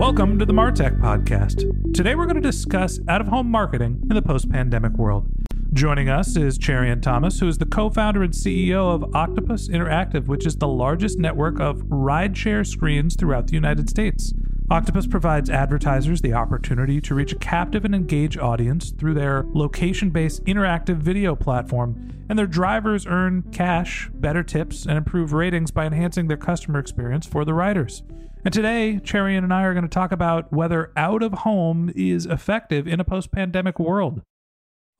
Welcome 0.00 0.38
to 0.38 0.46
the 0.46 0.54
Martech 0.54 0.98
Podcast. 0.98 1.92
Today 1.92 2.14
we're 2.14 2.24
going 2.24 2.36
to 2.36 2.40
discuss 2.40 2.98
out 3.06 3.20
of 3.20 3.26
home 3.26 3.50
marketing 3.50 4.00
in 4.08 4.16
the 4.16 4.22
post 4.22 4.50
pandemic 4.50 4.92
world. 4.92 5.28
Joining 5.74 6.08
us 6.08 6.36
is 6.36 6.58
Cherian 6.58 7.02
Thomas, 7.02 7.38
who 7.38 7.48
is 7.48 7.58
the 7.58 7.66
co 7.66 7.90
founder 7.90 8.22
and 8.22 8.32
CEO 8.32 8.94
of 8.94 9.14
Octopus 9.14 9.68
Interactive, 9.68 10.26
which 10.26 10.46
is 10.46 10.56
the 10.56 10.66
largest 10.66 11.18
network 11.18 11.60
of 11.60 11.82
rideshare 11.90 12.66
screens 12.66 13.14
throughout 13.14 13.48
the 13.48 13.52
United 13.52 13.90
States. 13.90 14.32
Octopus 14.70 15.08
provides 15.08 15.50
advertisers 15.50 16.20
the 16.20 16.32
opportunity 16.32 17.00
to 17.00 17.12
reach 17.12 17.32
a 17.32 17.38
captive 17.38 17.84
and 17.84 17.92
engaged 17.92 18.38
audience 18.38 18.92
through 18.92 19.14
their 19.14 19.44
location 19.52 20.10
based 20.10 20.44
interactive 20.44 20.98
video 20.98 21.34
platform, 21.34 22.24
and 22.28 22.38
their 22.38 22.46
drivers 22.46 23.04
earn 23.04 23.42
cash, 23.50 24.08
better 24.14 24.44
tips, 24.44 24.86
and 24.86 24.96
improve 24.96 25.32
ratings 25.32 25.72
by 25.72 25.86
enhancing 25.86 26.28
their 26.28 26.36
customer 26.36 26.78
experience 26.78 27.26
for 27.26 27.44
the 27.44 27.52
riders. 27.52 28.04
And 28.44 28.54
today, 28.54 29.00
Cherian 29.02 29.38
and 29.38 29.52
I 29.52 29.64
are 29.64 29.74
going 29.74 29.82
to 29.82 29.88
talk 29.88 30.12
about 30.12 30.52
whether 30.52 30.92
out 30.96 31.24
of 31.24 31.32
home 31.32 31.90
is 31.96 32.24
effective 32.24 32.86
in 32.86 33.00
a 33.00 33.04
post 33.04 33.32
pandemic 33.32 33.80
world. 33.80 34.22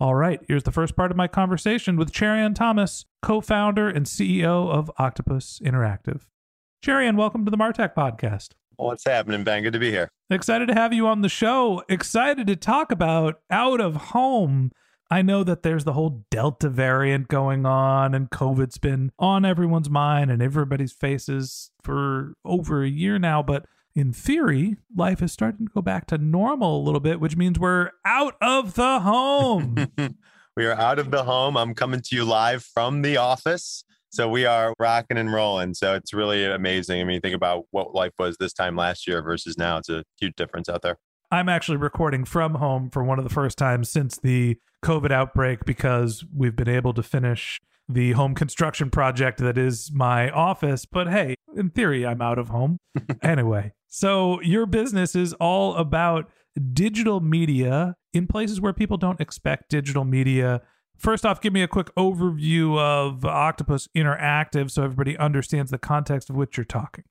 All 0.00 0.16
right, 0.16 0.40
here's 0.48 0.64
the 0.64 0.72
first 0.72 0.96
part 0.96 1.12
of 1.12 1.16
my 1.16 1.28
conversation 1.28 1.96
with 1.96 2.10
Cherian 2.10 2.56
Thomas, 2.56 3.04
co 3.22 3.40
founder 3.40 3.88
and 3.88 4.06
CEO 4.06 4.68
of 4.68 4.90
Octopus 4.98 5.60
Interactive. 5.64 6.22
Cherian, 6.84 7.14
welcome 7.14 7.44
to 7.44 7.52
the 7.52 7.56
Martech 7.56 7.94
podcast. 7.94 8.54
What's 8.80 9.04
happening, 9.04 9.44
Ben? 9.44 9.62
Good 9.62 9.74
to 9.74 9.78
be 9.78 9.90
here. 9.90 10.10
Excited 10.30 10.68
to 10.68 10.74
have 10.74 10.94
you 10.94 11.06
on 11.06 11.20
the 11.20 11.28
show. 11.28 11.82
Excited 11.90 12.46
to 12.46 12.56
talk 12.56 12.90
about 12.90 13.40
out 13.50 13.78
of 13.78 13.96
home. 13.96 14.72
I 15.10 15.20
know 15.20 15.44
that 15.44 15.62
there's 15.62 15.84
the 15.84 15.92
whole 15.92 16.24
Delta 16.30 16.70
variant 16.70 17.28
going 17.28 17.66
on, 17.66 18.14
and 18.14 18.30
COVID's 18.30 18.78
been 18.78 19.12
on 19.18 19.44
everyone's 19.44 19.90
mind 19.90 20.30
and 20.30 20.40
everybody's 20.40 20.92
faces 20.92 21.72
for 21.82 22.34
over 22.42 22.82
a 22.82 22.88
year 22.88 23.18
now. 23.18 23.42
But 23.42 23.66
in 23.94 24.14
theory, 24.14 24.76
life 24.96 25.20
is 25.20 25.32
starting 25.32 25.66
to 25.66 25.72
go 25.74 25.82
back 25.82 26.06
to 26.06 26.16
normal 26.16 26.80
a 26.80 26.84
little 26.84 27.00
bit, 27.00 27.20
which 27.20 27.36
means 27.36 27.58
we're 27.58 27.90
out 28.06 28.36
of 28.40 28.74
the 28.74 29.00
home. 29.00 29.88
we 30.56 30.64
are 30.64 30.72
out 30.72 30.98
of 30.98 31.10
the 31.10 31.24
home. 31.24 31.58
I'm 31.58 31.74
coming 31.74 32.00
to 32.00 32.16
you 32.16 32.24
live 32.24 32.64
from 32.64 33.02
the 33.02 33.18
office. 33.18 33.84
So 34.10 34.28
we 34.28 34.44
are 34.44 34.74
rocking 34.78 35.16
and 35.16 35.32
rolling. 35.32 35.74
So 35.74 35.94
it's 35.94 36.12
really 36.12 36.44
amazing. 36.44 37.00
I 37.00 37.04
mean, 37.04 37.20
think 37.20 37.34
about 37.34 37.64
what 37.70 37.94
life 37.94 38.12
was 38.18 38.36
this 38.38 38.52
time 38.52 38.76
last 38.76 39.06
year 39.06 39.22
versus 39.22 39.56
now. 39.56 39.78
It's 39.78 39.88
a 39.88 40.04
huge 40.20 40.34
difference 40.36 40.68
out 40.68 40.82
there. 40.82 40.96
I'm 41.30 41.48
actually 41.48 41.76
recording 41.78 42.24
from 42.24 42.56
home 42.56 42.90
for 42.90 43.04
one 43.04 43.18
of 43.18 43.24
the 43.24 43.32
first 43.32 43.56
times 43.56 43.88
since 43.88 44.18
the 44.18 44.56
COVID 44.84 45.12
outbreak 45.12 45.64
because 45.64 46.24
we've 46.34 46.56
been 46.56 46.68
able 46.68 46.92
to 46.94 47.04
finish 47.04 47.60
the 47.88 48.12
home 48.12 48.34
construction 48.34 48.90
project 48.90 49.38
that 49.38 49.56
is 49.56 49.90
my 49.92 50.30
office. 50.30 50.86
But 50.86 51.08
hey, 51.08 51.36
in 51.56 51.70
theory, 51.70 52.04
I'm 52.04 52.20
out 52.20 52.38
of 52.38 52.48
home. 52.48 52.78
anyway, 53.22 53.72
so 53.86 54.40
your 54.42 54.66
business 54.66 55.14
is 55.14 55.32
all 55.34 55.76
about 55.76 56.28
digital 56.72 57.20
media 57.20 57.96
in 58.12 58.26
places 58.26 58.60
where 58.60 58.72
people 58.72 58.96
don't 58.96 59.20
expect 59.20 59.70
digital 59.70 60.04
media. 60.04 60.62
First 61.00 61.24
off, 61.24 61.40
give 61.40 61.54
me 61.54 61.62
a 61.62 61.68
quick 61.68 61.94
overview 61.94 62.78
of 62.78 63.24
Octopus 63.24 63.88
Interactive 63.96 64.70
so 64.70 64.84
everybody 64.84 65.16
understands 65.16 65.70
the 65.70 65.78
context 65.78 66.28
of 66.28 66.36
which 66.36 66.58
you're 66.58 66.64
talking. 66.64 67.04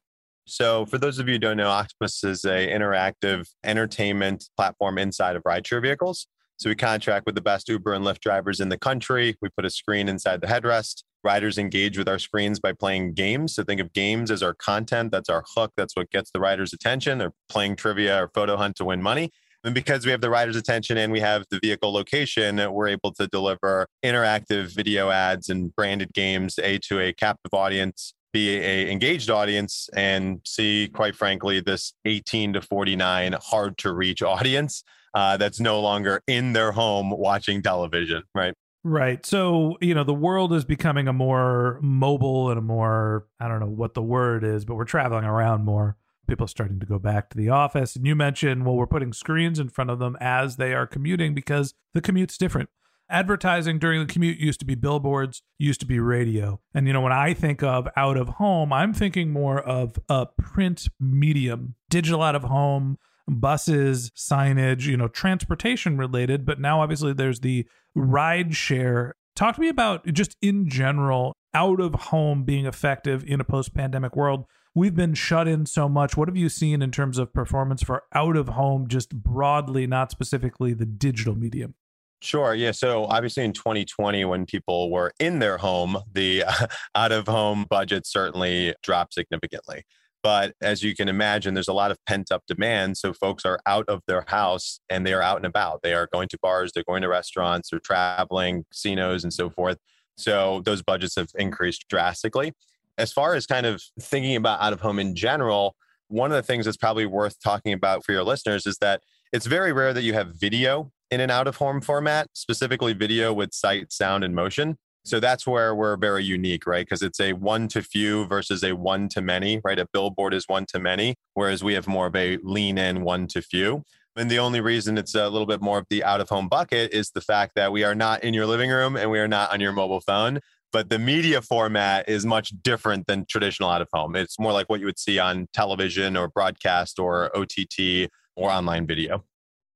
So, 0.46 0.86
for 0.86 1.00
those 1.00 1.18
of 1.18 1.28
you 1.28 1.34
who 1.34 1.40
don't 1.40 1.58
know, 1.58 1.70
Octopus 1.70 2.24
is 2.24 2.46
a 2.46 2.68
interactive 2.68 3.50
entertainment 3.64 4.48
platform 4.56 5.00
inside 5.00 5.36
of 5.36 5.42
rideshare 5.42 5.82
vehicles. 5.82 6.28
So 6.58 6.70
we 6.70 6.76
contract 6.76 7.26
with 7.26 7.34
the 7.34 7.42
best 7.42 7.68
Uber 7.68 7.94
and 7.94 8.06
Lyft 8.06 8.20
drivers 8.20 8.60
in 8.60 8.70
the 8.70 8.78
country. 8.78 9.36
We 9.42 9.50
put 9.50 9.66
a 9.66 9.72
screen 9.72 10.08
inside 10.08 10.42
the 10.42 10.48
headrest. 10.48 11.04
Riders 11.24 11.58
engage 11.58 11.98
with 11.98 12.08
our 12.08 12.20
screens 12.20 12.60
by 12.60 12.74
playing 12.74 13.14
games. 13.14 13.56
So 13.56 13.64
think 13.64 13.82
of 13.82 13.92
games 13.94 14.30
as 14.30 14.44
our 14.44 14.54
content. 14.54 15.12
That's 15.12 15.30
our 15.30 15.44
hook. 15.56 15.72
That's 15.76 15.96
what 15.96 16.12
gets 16.12 16.30
the 16.32 16.40
riders' 16.40 16.74
attention. 16.74 17.18
They're 17.18 17.34
playing 17.50 17.78
trivia 17.78 18.24
or 18.24 18.30
photo 18.36 18.56
hunt 18.56 18.76
to 18.76 18.86
win 18.86 19.02
money. 19.02 19.32
And 19.64 19.76
because 19.76 20.06
we 20.06 20.12
have 20.12 20.22
the 20.22 20.30
rider's 20.30 20.56
attention 20.56 20.98
and 20.98 21.12
we 21.12 21.20
have 21.20 21.44
the 21.50 21.60
vehicle 21.62 21.92
location, 21.92 22.62
we're 22.72 22.88
able 22.88 23.14
to 23.14 23.28
deliver 23.28 23.88
interactive 24.06 24.74
video 24.74 25.10
ads 25.10 25.50
and 25.50 25.76
branded 25.76 26.14
games, 26.14 26.58
A, 26.60 26.78
to 26.80 27.00
a 27.00 27.14
captive 27.14 27.54
audience, 27.54 28.14
be 28.32 28.58
a 28.58 28.90
engaged 28.92 29.30
audience 29.30 29.90
and 29.96 30.40
see 30.46 30.90
quite 30.94 31.16
frankly 31.16 31.60
this 31.60 31.94
18 32.06 32.54
to 32.54 32.62
49 32.62 33.36
hard 33.42 33.78
to 33.80 33.94
reach 33.94 34.22
audience 34.22 34.84
uh, 35.14 35.38
that's 35.38 35.60
no 35.60 35.80
longer 35.82 36.22
in 36.28 36.54
their 36.54 36.72
home 36.72 37.10
watching 37.10 37.62
television, 37.62 38.24
right? 38.36 38.54
Right. 38.84 39.26
So, 39.26 39.78
you 39.82 39.94
know, 39.94 40.04
the 40.04 40.14
world 40.14 40.54
is 40.54 40.64
becoming 40.64 41.08
a 41.08 41.14
more 41.14 41.80
mobile 41.82 42.50
and 42.50 42.58
a 42.58 42.62
more, 42.62 43.28
I 43.40 43.48
don't 43.48 43.60
know 43.60 43.68
what 43.68 43.94
the 43.94 44.02
word 44.02 44.44
is, 44.44 44.64
but 44.64 44.76
we're 44.76 44.86
traveling 44.86 45.26
around 45.26 45.66
more. 45.66 45.98
People 46.30 46.48
starting 46.48 46.80
to 46.80 46.86
go 46.86 47.00
back 47.00 47.32
to 47.32 47.38
the 47.38 47.50
office. 47.50 47.96
And 47.96 48.06
you 48.06 48.16
mentioned, 48.16 48.64
well, 48.64 48.76
we're 48.76 48.86
putting 48.86 49.14
screens 49.14 49.58
in 49.58 49.68
front 49.68 49.90
of 49.90 49.98
them 49.98 50.16
as 50.22 50.58
they 50.58 50.74
are 50.76 50.86
commuting 50.86 51.34
because 51.34 51.74
the 51.96 52.02
commute's 52.02 52.38
different. 52.38 52.70
Advertising 53.10 53.80
during 53.80 54.00
the 54.00 54.14
commute 54.14 54.38
used 54.38 54.60
to 54.60 54.66
be 54.66 54.76
billboards, 54.76 55.42
used 55.58 55.80
to 55.80 55.88
be 55.88 56.00
radio. 56.00 56.62
And, 56.72 56.86
you 56.86 56.94
know, 56.94 57.02
when 57.02 57.12
I 57.12 57.34
think 57.34 57.64
of 57.64 57.88
out 57.98 58.16
of 58.16 58.30
home, 58.30 58.72
I'm 58.72 58.94
thinking 58.94 59.32
more 59.32 59.60
of 59.60 59.98
a 60.08 60.28
print 60.38 60.88
medium, 61.00 61.74
digital 61.90 62.22
out 62.22 62.36
of 62.36 62.44
home, 62.44 63.00
buses, 63.28 64.12
signage, 64.12 64.84
you 64.84 64.98
know, 64.98 65.08
transportation 65.08 65.98
related, 65.98 66.46
but 66.46 66.60
now 66.60 66.82
obviously 66.82 67.12
there's 67.12 67.40
the 67.40 67.66
ride 67.96 68.56
share. 68.56 69.16
Talk 69.36 69.56
to 69.56 69.62
me 69.62 69.70
about 69.70 70.06
just 70.14 70.38
in 70.44 70.70
general 70.70 71.36
out 71.56 71.80
of 71.82 71.96
home 71.96 72.44
being 72.44 72.68
effective 72.68 73.24
in 73.26 73.42
a 73.42 73.44
post 73.44 73.74
pandemic 73.74 74.16
world. 74.16 74.46
We've 74.76 74.96
been 74.96 75.14
shut 75.14 75.48
in 75.48 75.66
so 75.66 75.90
much. 75.90 76.16
What 76.16 76.28
have 76.28 76.38
you 76.38 76.50
seen 76.50 76.82
in 76.82 76.92
terms 76.92 77.18
of 77.18 77.34
performance 77.34 77.82
for 77.82 78.04
out 78.14 78.38
of 78.38 78.50
home, 78.50 78.88
just 78.88 79.14
broadly, 79.16 79.88
not 79.88 80.12
specifically 80.12 80.74
the 80.74 80.86
digital 80.86 81.36
medium? 81.36 81.74
Sure. 82.22 82.54
Yeah. 82.54 82.72
So 82.72 83.06
obviously 83.06 83.46
in 83.46 83.54
2020, 83.54 84.26
when 84.26 84.46
people 84.46 84.92
were 84.92 85.14
in 85.20 85.40
their 85.40 85.58
home, 85.58 85.98
the 86.14 86.44
out 86.96 87.12
of 87.12 87.28
home 87.28 87.66
budget 87.70 88.06
certainly 88.06 88.76
dropped 88.84 89.14
significantly. 89.14 89.84
But 90.22 90.54
as 90.62 90.84
you 90.84 90.96
can 90.96 91.08
imagine, 91.08 91.54
there's 91.54 91.70
a 91.70 91.74
lot 91.74 91.92
of 91.92 91.98
pent 92.06 92.30
up 92.30 92.44
demand. 92.46 92.98
So 92.98 93.14
folks 93.14 93.46
are 93.46 93.60
out 93.66 93.86
of 93.88 94.02
their 94.06 94.26
house 94.28 94.82
and 94.90 95.08
they 95.08 95.14
are 95.14 95.22
out 95.22 95.38
and 95.38 95.46
about. 95.46 95.82
They 95.82 95.94
are 95.94 96.10
going 96.12 96.28
to 96.30 96.38
bars, 96.42 96.72
they're 96.74 96.84
going 96.84 97.04
to 97.04 97.08
restaurants, 97.08 97.70
they're 97.70 97.80
traveling, 97.80 98.66
casinos, 98.70 99.24
and 99.24 99.34
so 99.34 99.50
forth. 99.50 99.78
So 100.18 100.62
those 100.66 100.82
budgets 100.82 101.16
have 101.16 101.30
increased 101.36 101.86
drastically. 101.90 102.54
As 103.00 103.14
far 103.14 103.34
as 103.34 103.46
kind 103.46 103.66
of 103.66 103.82
thinking 104.00 104.36
about 104.36 104.62
out 104.62 104.74
of 104.74 104.82
home 104.82 105.00
in 105.00 105.16
general, 105.16 105.76
one 106.10 106.32
of 106.32 106.36
the 106.36 106.44
things 106.44 106.66
that's 106.66 106.78
probably 106.78 107.06
worth 107.06 107.42
talking 107.42 107.72
about 107.72 108.06
for 108.06 108.12
your 108.12 108.24
listeners 108.24 108.68
is 108.68 108.78
that 108.80 109.02
it's 109.32 109.46
very 109.46 109.72
rare 109.72 109.94
that 109.94 110.04
you 110.04 110.14
have 110.14 110.36
video 110.36 110.92
in 111.10 111.22
an 111.22 111.32
out 111.32 111.48
of 111.48 111.56
home 111.56 111.80
format, 111.80 112.28
specifically 112.34 112.94
video 112.94 113.32
with 113.32 113.54
sight, 113.54 113.94
sound, 113.94 114.24
and 114.24 114.36
motion. 114.36 114.78
So 115.06 115.22
that's 115.22 115.48
where 115.48 115.74
we're 115.74 115.96
very 115.96 116.26
unique, 116.26 116.68
right? 116.68 116.86
Because 116.86 117.02
it's 117.02 117.22
a 117.22 117.34
one 117.34 117.70
to 117.70 117.82
few 117.82 118.26
versus 118.26 118.64
a 118.64 118.76
one 118.76 119.08
to 119.10 119.22
many, 119.22 119.62
right? 119.64 119.80
A 119.80 119.88
billboard 119.94 120.34
is 120.34 120.44
one 120.48 120.66
to 120.68 120.80
many, 120.80 121.16
whereas 121.36 121.64
we 121.64 121.76
have 121.76 121.88
more 121.88 122.08
of 122.08 122.16
a 122.18 122.38
lean 122.44 122.78
in 122.78 123.04
one 123.04 123.28
to 123.28 123.42
few. 123.42 123.84
And 124.16 124.30
the 124.30 124.40
only 124.40 124.60
reason 124.60 124.98
it's 124.98 125.16
a 125.16 125.30
little 125.30 125.46
bit 125.46 125.62
more 125.62 125.78
of 125.78 125.86
the 125.90 126.04
out 126.04 126.20
of 126.20 126.28
home 126.28 126.50
bucket 126.50 126.94
is 126.94 127.12
the 127.12 127.22
fact 127.22 127.54
that 127.56 127.72
we 127.72 127.86
are 127.86 127.96
not 127.96 128.24
in 128.24 128.34
your 128.34 128.46
living 128.46 128.70
room 128.70 128.98
and 128.98 129.10
we 129.10 129.20
are 129.20 129.28
not 129.28 129.54
on 129.54 129.62
your 129.62 129.72
mobile 129.72 130.02
phone. 130.02 130.42
But 130.72 130.90
the 130.90 131.00
media 131.00 131.42
format 131.42 132.08
is 132.08 132.26
much 132.26 132.54
different 132.62 133.08
than 133.08 133.26
traditional 133.26 133.70
out 133.70 133.82
of 133.82 133.88
home. 133.92 134.16
It's 134.16 134.38
more 134.40 134.54
like 134.54 134.70
what 134.70 134.80
you 134.80 134.86
would 134.86 135.00
see 135.00 135.18
on 135.18 135.48
television 135.54 136.16
or 136.16 136.28
broadcast 136.28 137.00
or 137.00 137.36
OTT 137.36 138.10
or 138.36 138.52
online 138.52 138.86
video. 138.86 139.24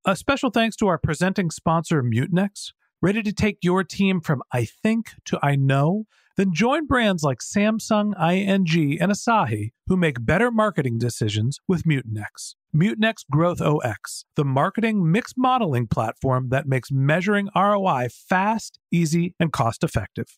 A 0.06 0.16
special 0.16 0.50
thanks 0.50 0.76
to 0.78 0.88
our 0.88 0.98
presenting 0.98 1.50
sponsor, 1.50 2.04
Mutinex. 2.04 2.74
Ready 3.02 3.24
to 3.24 3.34
take 3.34 3.58
your 3.62 3.84
team 3.84 4.22
from 4.22 4.42
I 4.52 4.66
think 4.66 5.12
to 5.26 5.40
I 5.42 5.56
know? 5.56 6.06
Then 6.36 6.54
join 6.54 6.88
brands 6.88 7.22
like 7.22 7.40
Samsung, 7.40 8.14
ING, 8.20 9.02
and 9.02 9.12
Asahi 9.12 9.72
who 9.88 9.96
make 9.96 10.26
better 10.26 10.50
marketing 10.50 10.98
decisions 10.98 11.60
with 11.68 11.84
Mutinex. 11.84 12.56
Mutinex 12.76 13.24
Growth 13.30 13.62
OS, 13.62 14.26
the 14.36 14.46
marketing 14.46 15.12
mix 15.12 15.34
modeling 15.38 15.88
platform 15.88 16.50
that 16.50 16.68
makes 16.68 16.92
measuring 16.92 17.50
ROI 17.56 18.08
fast, 18.10 18.80
easy, 18.92 19.36
and 19.40 19.52
cost 19.52 19.84
effective. 19.84 20.38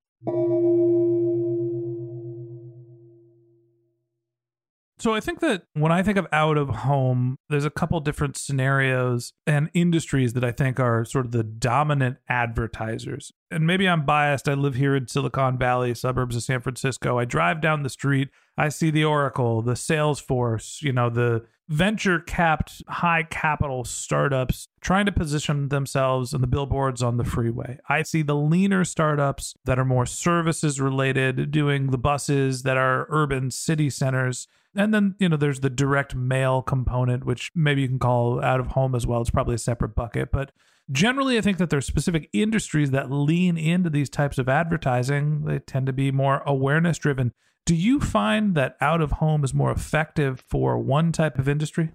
So 5.01 5.15
I 5.15 5.19
think 5.19 5.39
that 5.39 5.63
when 5.73 5.91
I 5.91 6.03
think 6.03 6.19
of 6.19 6.27
out 6.31 6.59
of 6.59 6.69
home, 6.69 7.39
there's 7.49 7.65
a 7.65 7.71
couple 7.71 7.99
different 8.01 8.37
scenarios 8.37 9.33
and 9.47 9.71
industries 9.73 10.33
that 10.33 10.43
I 10.43 10.51
think 10.51 10.79
are 10.79 11.05
sort 11.05 11.25
of 11.25 11.31
the 11.31 11.43
dominant 11.43 12.17
advertisers. 12.29 13.31
And 13.49 13.65
maybe 13.65 13.89
I'm 13.89 14.05
biased. 14.05 14.47
I 14.47 14.53
live 14.53 14.75
here 14.75 14.95
in 14.95 15.07
Silicon 15.07 15.57
Valley, 15.57 15.95
suburbs 15.95 16.35
of 16.35 16.43
San 16.43 16.61
Francisco. 16.61 17.17
I 17.17 17.25
drive 17.25 17.61
down 17.61 17.81
the 17.81 17.89
street, 17.89 18.29
I 18.59 18.69
see 18.69 18.91
the 18.91 19.03
Oracle, 19.03 19.63
the 19.63 19.73
Salesforce, 19.73 20.83
you 20.83 20.93
know, 20.93 21.09
the 21.09 21.47
venture 21.67 22.19
capped 22.19 22.83
high 22.87 23.23
capital 23.23 23.83
startups 23.83 24.67
trying 24.81 25.07
to 25.07 25.11
position 25.11 25.69
themselves 25.69 26.31
on 26.31 26.41
the 26.41 26.47
billboards 26.47 27.01
on 27.01 27.17
the 27.17 27.23
freeway. 27.23 27.79
I 27.89 28.03
see 28.03 28.21
the 28.21 28.35
leaner 28.35 28.85
startups 28.85 29.55
that 29.65 29.79
are 29.79 29.85
more 29.85 30.05
services 30.05 30.79
related 30.79 31.49
doing 31.49 31.89
the 31.89 31.97
buses 31.97 32.61
that 32.63 32.77
are 32.77 33.07
urban 33.09 33.49
city 33.49 33.89
centers 33.89 34.47
and 34.75 34.93
then, 34.93 35.15
you 35.19 35.29
know, 35.29 35.37
there's 35.37 35.59
the 35.59 35.69
direct 35.69 36.15
mail 36.15 36.61
component, 36.61 37.25
which 37.25 37.51
maybe 37.55 37.81
you 37.81 37.87
can 37.87 37.99
call 37.99 38.43
out 38.43 38.59
of 38.59 38.67
home 38.67 38.95
as 38.95 39.05
well. 39.05 39.21
It's 39.21 39.29
probably 39.29 39.55
a 39.55 39.59
separate 39.59 39.95
bucket. 39.95 40.31
But 40.31 40.51
generally, 40.91 41.37
I 41.37 41.41
think 41.41 41.57
that 41.57 41.69
there's 41.69 41.85
specific 41.85 42.29
industries 42.33 42.91
that 42.91 43.11
lean 43.11 43.57
into 43.57 43.89
these 43.89 44.09
types 44.09 44.37
of 44.37 44.47
advertising. 44.47 45.43
They 45.45 45.59
tend 45.59 45.87
to 45.87 45.93
be 45.93 46.11
more 46.11 46.41
awareness 46.45 46.97
driven. 46.97 47.33
Do 47.65 47.75
you 47.75 47.99
find 47.99 48.55
that 48.55 48.75
out 48.81 49.01
of 49.01 49.13
home 49.13 49.43
is 49.43 49.53
more 49.53 49.71
effective 49.71 50.43
for 50.49 50.77
one 50.77 51.11
type 51.11 51.37
of 51.37 51.47
industry? 51.47 51.91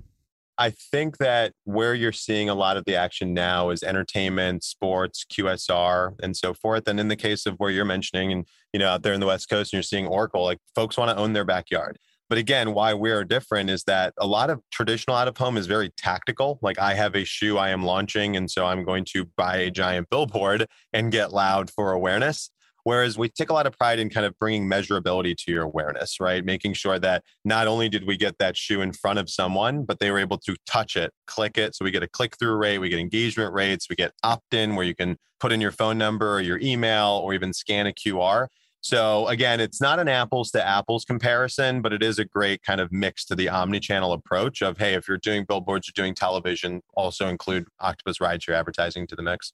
I 0.58 0.70
think 0.70 1.18
that 1.18 1.52
where 1.64 1.94
you're 1.94 2.12
seeing 2.12 2.48
a 2.48 2.54
lot 2.54 2.78
of 2.78 2.84
the 2.86 2.94
action 2.94 3.34
now 3.34 3.68
is 3.68 3.82
entertainment, 3.82 4.64
sports, 4.64 5.26
QSR, 5.30 6.14
and 6.22 6.34
so 6.34 6.54
forth. 6.54 6.88
And 6.88 6.98
in 6.98 7.08
the 7.08 7.16
case 7.16 7.44
of 7.44 7.56
where 7.56 7.70
you're 7.70 7.84
mentioning, 7.84 8.32
and 8.32 8.46
you 8.72 8.78
know, 8.78 8.88
out 8.88 9.02
there 9.02 9.12
in 9.12 9.20
the 9.20 9.26
West 9.26 9.50
Coast, 9.50 9.72
and 9.72 9.78
you're 9.78 9.82
seeing 9.82 10.06
Oracle, 10.06 10.44
like 10.44 10.58
folks 10.74 10.96
want 10.96 11.10
to 11.10 11.16
own 11.16 11.34
their 11.34 11.44
backyard. 11.44 11.98
But 12.28 12.38
again, 12.38 12.74
why 12.74 12.94
we're 12.94 13.24
different 13.24 13.70
is 13.70 13.84
that 13.84 14.12
a 14.18 14.26
lot 14.26 14.50
of 14.50 14.60
traditional 14.72 15.16
out 15.16 15.28
of 15.28 15.36
home 15.36 15.56
is 15.56 15.66
very 15.66 15.90
tactical. 15.96 16.58
Like 16.60 16.78
I 16.78 16.94
have 16.94 17.14
a 17.14 17.24
shoe 17.24 17.56
I 17.56 17.70
am 17.70 17.84
launching, 17.84 18.36
and 18.36 18.50
so 18.50 18.66
I'm 18.66 18.84
going 18.84 19.04
to 19.12 19.26
buy 19.36 19.58
a 19.58 19.70
giant 19.70 20.10
billboard 20.10 20.66
and 20.92 21.12
get 21.12 21.32
loud 21.32 21.70
for 21.70 21.92
awareness. 21.92 22.50
Whereas 22.86 23.18
we 23.18 23.28
take 23.28 23.50
a 23.50 23.52
lot 23.52 23.66
of 23.66 23.76
pride 23.76 23.98
in 23.98 24.10
kind 24.10 24.24
of 24.24 24.38
bringing 24.38 24.70
measurability 24.70 25.36
to 25.36 25.50
your 25.50 25.64
awareness, 25.64 26.20
right? 26.20 26.44
Making 26.44 26.74
sure 26.74 27.00
that 27.00 27.24
not 27.44 27.66
only 27.66 27.88
did 27.88 28.06
we 28.06 28.16
get 28.16 28.38
that 28.38 28.56
shoe 28.56 28.80
in 28.80 28.92
front 28.92 29.18
of 29.18 29.28
someone, 29.28 29.84
but 29.84 29.98
they 29.98 30.08
were 30.12 30.20
able 30.20 30.38
to 30.38 30.54
touch 30.68 30.94
it, 30.94 31.12
click 31.26 31.58
it. 31.58 31.74
So 31.74 31.84
we 31.84 31.90
get 31.90 32.04
a 32.04 32.08
click 32.08 32.36
through 32.38 32.54
rate, 32.54 32.78
we 32.78 32.88
get 32.88 33.00
engagement 33.00 33.52
rates, 33.52 33.88
we 33.90 33.96
get 33.96 34.12
opt 34.22 34.54
in 34.54 34.76
where 34.76 34.86
you 34.86 34.94
can 34.94 35.16
put 35.40 35.50
in 35.50 35.60
your 35.60 35.72
phone 35.72 35.98
number 35.98 36.36
or 36.36 36.40
your 36.40 36.60
email 36.60 37.20
or 37.24 37.34
even 37.34 37.52
scan 37.52 37.88
a 37.88 37.92
QR. 37.92 38.46
So 38.86 39.26
again, 39.26 39.58
it's 39.58 39.80
not 39.80 39.98
an 39.98 40.08
apples 40.08 40.52
to 40.52 40.64
apples 40.64 41.04
comparison, 41.04 41.82
but 41.82 41.92
it 41.92 42.02
is 42.02 42.20
a 42.20 42.24
great 42.24 42.62
kind 42.62 42.80
of 42.80 42.92
mix 42.92 43.24
to 43.26 43.34
the 43.34 43.48
omni-channel 43.48 44.12
approach 44.12 44.62
of 44.62 44.78
hey, 44.78 44.94
if 44.94 45.08
you're 45.08 45.18
doing 45.18 45.44
billboards, 45.44 45.88
you're 45.88 46.04
doing 46.04 46.14
television, 46.14 46.82
also 46.94 47.26
include 47.26 47.66
Octopus 47.80 48.20
rides. 48.20 48.36
Rideshare 48.36 48.54
advertising 48.54 49.06
to 49.08 49.16
the 49.16 49.22
mix. 49.22 49.52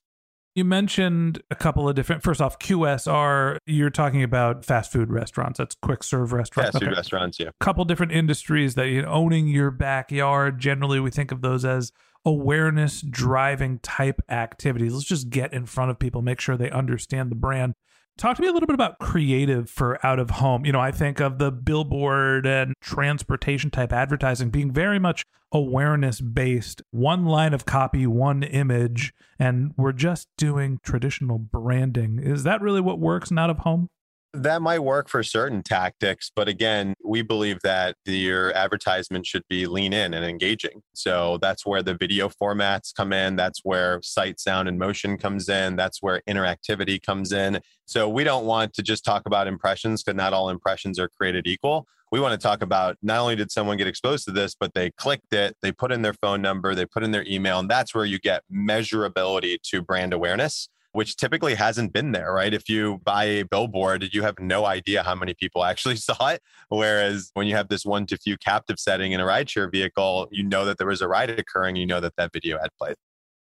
You 0.55 0.65
mentioned 0.65 1.41
a 1.49 1.55
couple 1.55 1.89
of 1.89 1.95
different. 1.95 2.21
First 2.21 2.39
off, 2.39 2.59
QSR. 2.59 3.57
You're 3.65 3.89
talking 3.89 4.21
about 4.21 4.65
fast 4.65 4.91
food 4.91 5.09
restaurants. 5.09 5.57
That's 5.57 5.75
quick 5.81 6.03
serve 6.03 6.31
restaurants. 6.31 6.73
Fast 6.73 6.83
food 6.83 6.95
restaurants. 6.95 7.39
Yeah. 7.39 7.49
A 7.49 7.63
couple 7.63 7.83
different 7.85 8.11
industries 8.11 8.75
that 8.75 8.87
you 8.87 9.01
know, 9.01 9.07
owning 9.07 9.47
your 9.47 9.71
backyard. 9.71 10.59
Generally, 10.59 10.99
we 10.99 11.09
think 11.09 11.31
of 11.31 11.41
those 11.41 11.65
as 11.65 11.91
awareness 12.23 13.01
driving 13.01 13.79
type 13.79 14.21
activities. 14.29 14.93
Let's 14.93 15.05
just 15.05 15.31
get 15.31 15.53
in 15.53 15.65
front 15.65 15.89
of 15.89 15.97
people, 15.97 16.21
make 16.21 16.39
sure 16.39 16.55
they 16.55 16.69
understand 16.69 17.31
the 17.31 17.35
brand. 17.35 17.73
Talk 18.17 18.35
to 18.35 18.41
me 18.43 18.47
a 18.47 18.51
little 18.51 18.67
bit 18.67 18.75
about 18.75 18.99
creative 18.99 19.69
for 19.69 20.03
out 20.05 20.19
of 20.19 20.29
home. 20.29 20.65
You 20.65 20.71
know, 20.71 20.79
I 20.79 20.91
think 20.91 21.19
of 21.19 21.39
the 21.39 21.51
billboard 21.51 22.45
and 22.45 22.75
transportation 22.79 23.71
type 23.71 23.91
advertising 23.91 24.51
being 24.51 24.71
very 24.71 24.99
much 24.99 25.23
awareness 25.51 26.21
based, 26.21 26.81
one 26.91 27.25
line 27.25 27.53
of 27.53 27.65
copy, 27.65 28.05
one 28.05 28.43
image, 28.43 29.13
and 29.39 29.73
we're 29.77 29.93
just 29.93 30.27
doing 30.37 30.79
traditional 30.83 31.39
branding. 31.39 32.19
Is 32.21 32.43
that 32.43 32.61
really 32.61 32.81
what 32.81 32.99
works 32.99 33.31
in 33.31 33.39
out 33.39 33.49
of 33.49 33.59
home? 33.59 33.89
That 34.35 34.63
might 34.63 34.79
work 34.79 35.09
for 35.09 35.21
certain 35.21 35.61
tactics, 35.61 36.31
but 36.35 36.47
again, 36.47 36.95
we 37.05 37.21
believe 37.21 37.59
that 37.61 37.97
your 38.03 38.51
advertisement 38.53 39.27
should 39.27 39.43
be 39.47 39.67
lean 39.67 39.93
in 39.93 40.15
and 40.15 40.25
engaging. 40.25 40.81
So 40.93 41.37
that's 41.39 41.67
where 41.67 41.83
the 41.83 41.93
video 41.93 42.29
formats 42.29 42.95
come 42.95 43.13
in. 43.13 43.35
That's 43.35 43.59
where 43.61 44.01
sight, 44.01 44.39
sound, 44.39 44.67
and 44.67 44.79
motion 44.79 45.19
comes 45.19 45.49
in. 45.49 45.75
That's 45.75 46.01
where 46.01 46.23
interactivity 46.27 46.99
comes 46.99 47.31
in. 47.31 47.61
So 47.85 48.09
we 48.09 48.23
don't 48.23 48.45
want 48.45 48.73
to 48.73 48.81
just 48.81 49.05
talk 49.05 49.27
about 49.27 49.47
impressions 49.47 50.01
because 50.01 50.17
not 50.17 50.33
all 50.33 50.49
impressions 50.49 50.97
are 50.97 51.09
created 51.09 51.45
equal. 51.45 51.85
We 52.11 52.19
want 52.19 52.31
to 52.31 52.43
talk 52.43 52.63
about 52.63 52.97
not 53.03 53.19
only 53.19 53.35
did 53.35 53.51
someone 53.51 53.77
get 53.77 53.85
exposed 53.85 54.25
to 54.25 54.31
this, 54.31 54.55
but 54.59 54.73
they 54.73 54.89
clicked 54.89 55.31
it, 55.33 55.57
they 55.61 55.71
put 55.71 55.91
in 55.91 56.01
their 56.01 56.13
phone 56.13 56.41
number, 56.41 56.73
they 56.73 56.87
put 56.87 57.03
in 57.03 57.11
their 57.11 57.25
email, 57.27 57.59
and 57.59 57.69
that's 57.69 57.93
where 57.93 58.05
you 58.05 58.17
get 58.17 58.41
measurability 58.51 59.61
to 59.61 59.83
brand 59.83 60.11
awareness 60.11 60.69
which 60.93 61.17
typically 61.17 61.55
hasn't 61.55 61.91
been 61.91 62.11
there, 62.11 62.31
right? 62.31 62.53
If 62.53 62.69
you 62.69 63.01
buy 63.03 63.25
a 63.25 63.43
billboard, 63.43 64.13
you 64.13 64.21
have 64.21 64.39
no 64.39 64.65
idea 64.65 65.03
how 65.03 65.15
many 65.15 65.33
people 65.33 65.63
actually 65.65 65.97
saw 65.97 66.29
it. 66.29 66.41
Whereas 66.69 67.31
when 67.33 67.47
you 67.47 67.55
have 67.55 67.67
this 67.67 67.85
one 67.85 68.05
to 68.07 68.17
few 68.17 68.37
captive 68.37 68.79
setting 68.79 69.11
in 69.11 69.19
a 69.19 69.25
rideshare 69.25 69.71
vehicle, 69.71 70.29
you 70.31 70.43
know 70.43 70.65
that 70.65 70.77
there 70.77 70.87
was 70.87 71.01
a 71.01 71.07
ride 71.07 71.29
occurring, 71.31 71.75
you 71.75 71.85
know 71.85 71.99
that 71.99 72.15
that 72.17 72.31
video 72.31 72.57
had 72.59 72.69
played. 72.79 72.95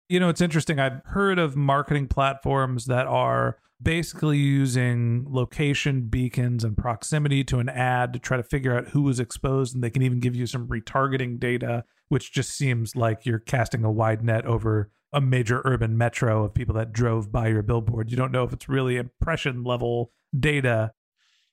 You 0.10 0.20
know, 0.20 0.29
it's 0.29 0.41
interesting. 0.41 0.79
I've 0.79 1.01
heard 1.05 1.39
of 1.39 1.55
marketing 1.55 2.08
platforms 2.08 2.86
that 2.86 3.08
are 3.08 3.58
basically 3.81 4.38
using 4.38 5.25
location 5.27 6.01
beacons 6.01 6.63
and 6.63 6.77
proximity 6.77 7.43
to 7.46 7.60
an 7.60 7.70
ad 7.70 8.13
to 8.13 8.20
try 8.20 8.38
to 8.38 8.43
figure 8.43 8.77
out 8.77 8.89
who 8.89 9.01
was 9.01 9.20
exposed. 9.20 9.74
And 9.74 9.84
they 9.84 9.89
can 9.89 10.01
even 10.01 10.20
give 10.20 10.36
you 10.36 10.46
some 10.46 10.67
retargeting 10.67 11.39
data, 11.39 11.86
which 12.10 12.31
just 12.31 12.51
seems 12.51 12.96
like 12.96 13.25
you're 13.25 13.39
casting 13.39 13.84
a 13.84 13.91
wide 13.91 14.24
net 14.24 14.46
over 14.46 14.91
a 15.13 15.22
major 15.22 15.62
urban 15.65 15.98
metro 15.98 16.44
of 16.44 16.53
people 16.53 16.75
that 16.75 16.94
drove 16.94 17.32
by 17.32 17.48
your 17.48 17.62
billboard. 17.62 18.12
You 18.12 18.18
don't 18.18 18.32
know 18.32 18.44
if 18.44 18.53
it's 18.53 18.70
really 18.70 18.98
impression 18.98 19.63
level 19.63 20.12
data. 20.38 20.91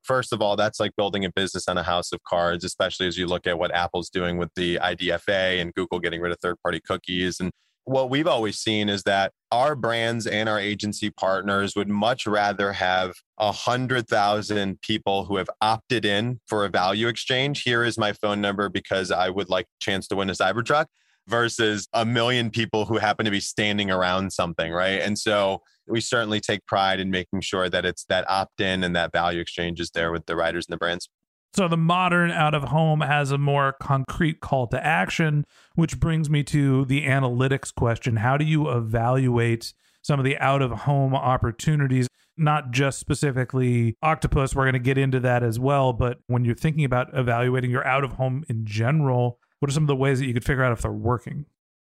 First 0.03 0.33
of 0.33 0.41
all, 0.41 0.57
that's 0.57 0.79
like 0.79 0.95
building 0.97 1.25
a 1.25 1.31
business 1.31 1.69
on 1.69 1.77
a 1.77 1.83
house 1.83 2.12
of 2.12 2.23
cards, 2.23 2.65
especially 2.65 3.09
as 3.09 3.19
you 3.19 3.27
look 3.27 3.47
at 3.47 3.59
what 3.59 3.75
Apple's 3.75 4.09
doing 4.09 4.38
with 4.38 4.50
the 4.55 4.77
IDFA 4.77 5.61
and 5.61 5.75
Google 5.75 5.99
getting 5.99 6.21
rid 6.21 6.33
of 6.33 6.38
third 6.41 6.57
party 6.62 6.81
cookies. 6.81 7.41
And 7.41 7.50
what 7.85 8.11
we've 8.11 8.27
always 8.27 8.59
seen 8.59 8.88
is 8.88 9.03
that 9.05 9.33
our 9.50 9.75
brands 9.75 10.27
and 10.27 10.49
our 10.49 10.59
agency 10.59 11.11
partners 11.11 11.75
would 11.75 11.88
much 11.88 12.27
rather 12.27 12.73
have 12.73 13.15
a 13.38 13.50
hundred 13.50 14.07
thousand 14.07 14.81
people 14.83 15.25
who 15.25 15.37
have 15.37 15.50
opted 15.61 16.05
in 16.05 16.38
for 16.47 16.65
a 16.65 16.69
value 16.69 17.09
exchange. 17.09 17.62
Here 17.62 17.83
is 17.83 17.99
my 17.99 18.12
phone 18.12 18.41
number 18.41 18.69
because 18.69 19.11
I 19.11 19.31
would 19.31 19.49
like 19.49 19.65
a 19.65 19.85
chance 19.85 20.07
to 20.09 20.17
win 20.17 20.31
a 20.31 20.35
Cybertruck 20.35 20.87
versus 21.28 21.87
a 21.92 22.04
million 22.04 22.50
people 22.50 22.87
who 22.87 22.97
happen 22.97 23.25
to 23.25 23.30
be 23.30 23.40
standing 23.40 23.90
around 23.90 24.32
something, 24.32 24.73
right? 24.73 25.00
And 25.00 25.18
so 25.18 25.62
we 25.87 26.00
certainly 26.00 26.40
take 26.40 26.64
pride 26.66 27.00
in 27.00 27.11
making 27.11 27.42
sure 27.42 27.68
that 27.68 27.85
it's 27.85 28.04
that 28.04 28.28
opt 28.30 28.61
in 28.61 28.82
and 28.82 28.97
that 28.97 29.12
value 29.12 29.40
exchange 29.40 29.80
is 29.80 29.90
there 29.90 30.11
with 30.11 30.26
the 30.26 30.37
riders 30.37 30.66
and 30.66 30.73
the 30.73 30.78
brands. 30.78 31.08
So 31.54 31.66
the 31.66 31.76
modern 31.76 32.30
out 32.30 32.54
of 32.54 32.64
home 32.64 33.00
has 33.00 33.30
a 33.30 33.38
more 33.38 33.75
concrete 33.80 34.40
call 34.40 34.66
to 34.68 34.85
action, 34.85 35.44
which 35.75 35.99
brings 35.99 36.28
me 36.28 36.42
to 36.44 36.85
the 36.85 37.06
analytics 37.06 37.75
question. 37.75 38.16
How 38.16 38.37
do 38.37 38.44
you 38.44 38.70
evaluate 38.70 39.73
some 40.02 40.20
of 40.20 40.25
the 40.25 40.38
out 40.38 40.62
of 40.62 40.70
home 40.70 41.14
opportunities? 41.14 42.06
Not 42.37 42.70
just 42.70 43.00
specifically 43.00 43.97
Octopus, 44.02 44.54
we're 44.54 44.64
going 44.64 44.75
to 44.75 44.78
get 44.78 44.99
into 44.99 45.20
that 45.20 45.42
as 45.42 45.58
well. 45.58 45.92
But 45.92 46.18
when 46.26 46.44
you're 46.44 46.54
thinking 46.54 46.85
about 46.85 47.08
evaluating 47.12 47.70
your 47.70 47.87
out 47.87 48.04
of 48.04 48.12
home 48.12 48.44
in 48.49 48.64
general, 48.64 49.40
what 49.61 49.71
are 49.71 49.75
some 49.75 49.85
of 49.85 49.88
the 49.88 49.97
ways 49.97 50.19
that 50.19 50.27
you 50.27 50.35
could 50.35 50.45
figure 50.45 50.62
out 50.62 50.73
if 50.73 50.83
they're 50.83 50.93
working? 50.93 51.47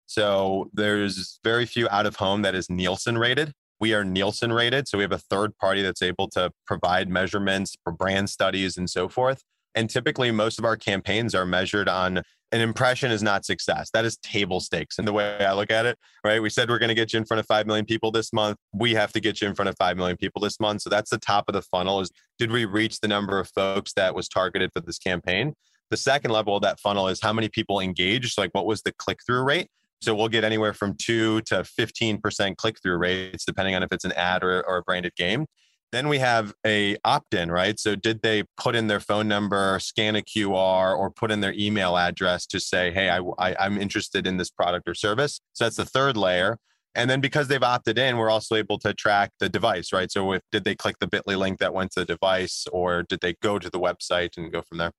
So 0.06 0.70
there's 0.72 1.38
very 1.44 1.64
few 1.64 1.88
out 1.88 2.06
of 2.06 2.16
home 2.16 2.42
that 2.42 2.54
is 2.54 2.68
Nielsen 2.68 3.16
rated. 3.16 3.52
We 3.80 3.94
are 3.94 4.04
Nielsen 4.04 4.52
rated. 4.52 4.88
So 4.88 4.98
we 4.98 5.02
have 5.02 5.12
a 5.12 5.18
third 5.18 5.56
party 5.58 5.82
that's 5.82 6.02
able 6.02 6.28
to 6.30 6.50
provide 6.66 7.08
measurements 7.08 7.76
for 7.82 7.92
brand 7.92 8.30
studies 8.30 8.76
and 8.76 8.88
so 8.88 9.08
forth. 9.08 9.42
And 9.74 9.88
typically, 9.88 10.30
most 10.30 10.58
of 10.58 10.64
our 10.64 10.76
campaigns 10.76 11.34
are 11.34 11.46
measured 11.46 11.88
on 11.88 12.22
an 12.52 12.60
impression 12.60 13.10
is 13.10 13.22
not 13.22 13.46
success. 13.46 13.88
That 13.94 14.04
is 14.04 14.18
table 14.18 14.60
stakes 14.60 14.98
in 14.98 15.06
the 15.06 15.12
way 15.12 15.42
I 15.44 15.54
look 15.54 15.70
at 15.70 15.86
it, 15.86 15.98
right? 16.22 16.40
We 16.42 16.50
said 16.50 16.68
we're 16.68 16.78
going 16.78 16.90
to 16.90 16.94
get 16.94 17.12
you 17.12 17.18
in 17.18 17.24
front 17.24 17.40
of 17.40 17.46
5 17.46 17.66
million 17.66 17.86
people 17.86 18.10
this 18.10 18.30
month. 18.32 18.58
We 18.74 18.92
have 18.92 19.10
to 19.14 19.20
get 19.20 19.40
you 19.40 19.48
in 19.48 19.54
front 19.54 19.70
of 19.70 19.76
5 19.78 19.96
million 19.96 20.18
people 20.18 20.42
this 20.42 20.60
month. 20.60 20.82
So 20.82 20.90
that's 20.90 21.08
the 21.08 21.18
top 21.18 21.46
of 21.48 21.54
the 21.54 21.62
funnel 21.62 22.00
is 22.00 22.10
did 22.38 22.52
we 22.52 22.66
reach 22.66 23.00
the 23.00 23.08
number 23.08 23.38
of 23.38 23.48
folks 23.48 23.94
that 23.94 24.14
was 24.14 24.28
targeted 24.28 24.70
for 24.74 24.80
this 24.80 24.98
campaign? 24.98 25.54
The 25.92 25.98
second 25.98 26.30
level 26.30 26.56
of 26.56 26.62
that 26.62 26.80
funnel 26.80 27.08
is 27.08 27.20
how 27.20 27.34
many 27.34 27.50
people 27.50 27.78
engaged. 27.78 28.38
like 28.38 28.48
what 28.52 28.64
was 28.64 28.80
the 28.80 28.92
click 28.92 29.18
through 29.26 29.42
rate? 29.42 29.68
So 30.00 30.14
we'll 30.14 30.28
get 30.28 30.42
anywhere 30.42 30.72
from 30.72 30.96
two 30.96 31.42
to 31.42 31.56
15% 31.56 32.56
click 32.56 32.78
through 32.82 32.96
rates, 32.96 33.44
depending 33.44 33.74
on 33.74 33.82
if 33.82 33.92
it's 33.92 34.06
an 34.06 34.12
ad 34.12 34.42
or, 34.42 34.66
or 34.66 34.78
a 34.78 34.82
branded 34.82 35.14
game. 35.16 35.44
Then 35.92 36.08
we 36.08 36.18
have 36.18 36.54
a 36.66 36.96
opt-in, 37.04 37.50
right? 37.50 37.78
So 37.78 37.94
did 37.94 38.22
they 38.22 38.44
put 38.56 38.74
in 38.74 38.86
their 38.86 39.00
phone 39.00 39.28
number, 39.28 39.78
scan 39.80 40.16
a 40.16 40.22
QR, 40.22 40.96
or 40.96 41.10
put 41.10 41.30
in 41.30 41.40
their 41.40 41.52
email 41.52 41.98
address 41.98 42.46
to 42.46 42.58
say, 42.58 42.90
"Hey, 42.90 43.10
I, 43.10 43.18
I, 43.38 43.54
I'm 43.60 43.76
interested 43.76 44.26
in 44.26 44.38
this 44.38 44.48
product 44.48 44.88
or 44.88 44.94
service"? 44.94 45.42
So 45.52 45.64
that's 45.64 45.76
the 45.76 45.84
third 45.84 46.16
layer. 46.16 46.56
And 46.94 47.10
then 47.10 47.20
because 47.20 47.48
they've 47.48 47.62
opted 47.62 47.98
in, 47.98 48.16
we're 48.16 48.30
also 48.30 48.54
able 48.54 48.78
to 48.78 48.94
track 48.94 49.32
the 49.40 49.50
device, 49.50 49.92
right? 49.92 50.10
So 50.10 50.32
if 50.32 50.42
did 50.50 50.64
they 50.64 50.74
click 50.74 50.96
the 51.00 51.06
Bitly 51.06 51.36
link 51.36 51.58
that 51.58 51.74
went 51.74 51.90
to 51.92 52.00
the 52.00 52.06
device, 52.06 52.66
or 52.72 53.02
did 53.02 53.20
they 53.20 53.34
go 53.42 53.58
to 53.58 53.68
the 53.68 53.78
website 53.78 54.38
and 54.38 54.50
go 54.50 54.62
from 54.62 54.78
there? 54.78 54.92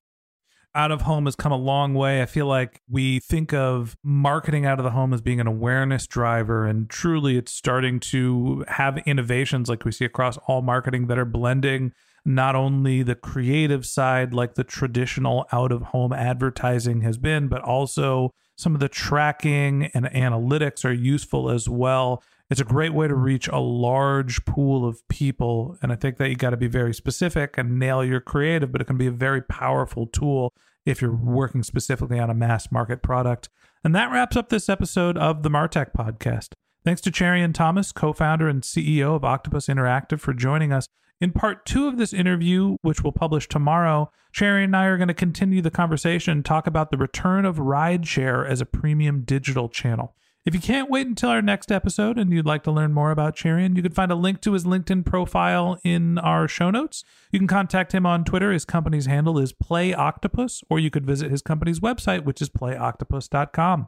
Out 0.76 0.92
of 0.92 1.04
home 1.04 1.26
has 1.26 1.36
come 1.36 1.52
a 1.52 1.58
long 1.58 1.94
way. 1.94 2.22
I 2.22 2.26
feel 2.26 2.48
like 2.48 2.82
we 2.90 3.20
think 3.20 3.54
of 3.54 3.96
marketing 4.04 4.66
out 4.66 4.80
of 4.80 4.84
the 4.84 4.92
home 4.92 5.14
as 5.14 5.22
being 5.22 5.40
an 5.40 5.48
awareness 5.48 6.08
driver, 6.08 6.66
and 6.66 6.90
truly 6.90 7.38
it's 7.38 7.54
starting 7.54 8.00
to 8.00 8.66
have 8.68 8.98
innovations 9.06 9.70
like 9.70 9.86
we 9.86 9.92
see 9.92 10.06
across 10.06 10.38
all 10.48 10.62
marketing 10.62 11.08
that 11.08 11.20
are 11.20 11.26
blending 11.26 11.94
not 12.26 12.56
only 12.56 13.04
the 13.04 13.16
creative 13.16 13.86
side, 13.86 14.34
like 14.34 14.56
the 14.56 14.64
traditional 14.64 15.46
out 15.52 15.72
of 15.72 15.82
home 15.82 16.14
advertising 16.14 17.02
has 17.02 17.18
been, 17.18 17.48
but 17.48 17.62
also 17.62 18.32
some 18.58 18.74
of 18.74 18.80
the 18.80 18.90
tracking 18.90 19.90
and 19.94 20.06
analytics 20.06 20.86
are 20.86 20.94
useful 20.94 21.50
as 21.50 21.68
well. 21.68 22.24
It's 22.50 22.62
a 22.62 22.66
great 22.66 22.94
way 22.94 23.08
to 23.08 23.16
reach 23.16 23.48
a 23.48 23.58
large 23.58 24.46
pool 24.46 24.88
of 24.88 25.06
people. 25.08 25.78
And 25.82 25.92
I 25.92 25.96
think 25.96 26.18
that 26.18 26.30
you 26.30 26.36
got 26.36 26.52
to 26.52 26.58
be 26.58 26.68
very 26.68 26.94
specific 26.94 27.58
and 27.58 27.80
nail 27.80 28.04
your 28.06 28.22
creative, 28.22 28.72
but 28.72 28.80
it 28.80 28.86
can 28.86 28.98
be 28.98 29.08
a 29.08 29.12
very 29.12 29.42
powerful 29.42 30.08
tool 30.08 30.54
if 30.86 31.02
you're 31.02 31.16
working 31.16 31.64
specifically 31.64 32.20
on 32.20 32.30
a 32.30 32.34
mass 32.34 32.72
market 32.72 33.02
product. 33.02 33.50
And 33.84 33.96
that 33.96 34.12
wraps 34.12 34.38
up 34.38 34.50
this 34.50 34.70
episode 34.70 35.18
of 35.18 35.44
the 35.44 35.50
Martech 35.50 35.94
podcast. 35.94 36.50
Thanks 36.86 37.02
to 37.02 37.12
Cherian 37.12 37.54
Thomas, 37.54 37.92
co 37.92 38.14
founder 38.14 38.48
and 38.48 38.62
CEO 38.62 39.16
of 39.16 39.24
Octopus 39.24 39.68
Interactive, 39.68 40.20
for 40.20 40.34
joining 40.34 40.72
us. 40.72 40.88
In 41.24 41.32
part 41.32 41.66
two 41.66 41.88
of 41.88 41.98
this 41.98 42.12
interview, 42.12 42.76
which 42.82 43.02
we'll 43.02 43.14
publish 43.14 43.48
tomorrow, 43.48 44.12
Cherian 44.36 44.66
and 44.66 44.76
I 44.76 44.88
are 44.88 44.98
going 44.98 45.08
to 45.08 45.14
continue 45.14 45.62
the 45.62 45.72
conversation, 45.72 46.44
talk 46.44 46.68
about 46.68 46.92
the 46.92 46.98
return 46.98 47.46
of 47.46 47.60
rideshare 47.60 48.46
as 48.46 48.60
a 48.60 48.66
premium 48.66 49.22
digital 49.22 49.70
channel. 49.70 50.18
If 50.46 50.54
you 50.54 50.60
can't 50.60 50.90
wait 50.90 51.08
until 51.08 51.30
our 51.30 51.42
next 51.42 51.72
episode 51.72 52.18
and 52.18 52.34
you'd 52.34 52.46
like 52.46 52.64
to 52.64 52.74
learn 52.74 52.92
more 52.92 53.10
about 53.10 53.38
Cherian, 53.38 53.78
you 53.78 53.82
can 53.82 53.94
find 53.94 54.12
a 54.12 54.16
link 54.16 54.42
to 54.42 54.52
his 54.52 54.66
LinkedIn 54.66 55.06
profile 55.06 55.80
in 55.86 56.18
our 56.18 56.50
show 56.50 56.70
notes. 56.70 57.06
You 57.32 57.40
can 57.40 57.48
contact 57.48 57.94
him 57.94 58.06
on 58.06 58.26
Twitter. 58.26 58.52
His 58.52 58.66
company's 58.66 59.06
handle 59.06 59.40
is 59.40 59.54
Play 59.54 59.94
Octopus, 59.94 60.62
or 60.70 60.78
you 60.78 60.90
could 60.90 61.06
visit 61.06 61.32
his 61.32 61.42
company's 61.42 61.80
website, 61.80 62.26
which 62.26 62.42
is 62.42 62.50
playoctopus.com. 62.50 63.88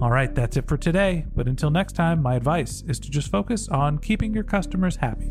All 0.00 0.10
right, 0.10 0.34
that's 0.34 0.56
it 0.56 0.66
for 0.66 0.78
today. 0.78 1.26
But 1.34 1.46
until 1.46 1.70
next 1.70 1.92
time, 1.92 2.22
my 2.22 2.34
advice 2.34 2.82
is 2.88 2.98
to 3.00 3.10
just 3.10 3.30
focus 3.30 3.68
on 3.68 3.98
keeping 3.98 4.32
your 4.32 4.44
customers 4.44 4.96
happy. 4.96 5.30